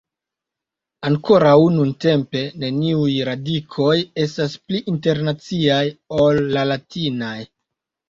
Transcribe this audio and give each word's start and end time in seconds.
Ankoraŭ 1.09 1.53
nuntempe, 1.73 2.41
neniuj 2.65 3.13
radikoj 3.31 3.93
estas 4.27 4.59
pli 4.67 4.85
internaciaj 4.97 5.85
ol 6.25 6.45
la 6.59 6.69
latinaj. 6.75 7.41